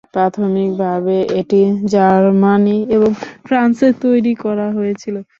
প্রাথমিকভাবে 0.13 1.17
এটি 1.39 1.61
জার্মানি 1.93 2.77
এবং 2.95 3.09
ফ্রান্সে 3.45 3.87
তৈরি 4.03 4.33
করা 4.43 4.67
হয়েছিল। 4.77 5.15